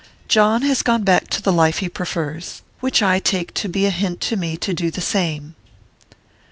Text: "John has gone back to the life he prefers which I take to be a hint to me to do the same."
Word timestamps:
"John 0.27 0.63
has 0.63 0.81
gone 0.81 1.03
back 1.03 1.27
to 1.27 1.43
the 1.43 1.51
life 1.53 1.77
he 1.77 1.87
prefers 1.87 2.63
which 2.79 3.03
I 3.03 3.19
take 3.19 3.53
to 3.53 3.69
be 3.69 3.85
a 3.85 3.91
hint 3.91 4.19
to 4.21 4.35
me 4.35 4.57
to 4.57 4.73
do 4.73 4.89
the 4.89 4.99
same." 4.99 5.53